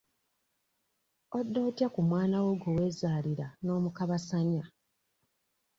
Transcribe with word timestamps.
Odda 1.37 1.59
otya 1.67 1.87
ku 1.93 2.01
mwana 2.09 2.37
wo 2.45 2.51
gwe 2.59 2.71
weezaalira 2.75 3.47
n'omukabasanya? 3.63 4.63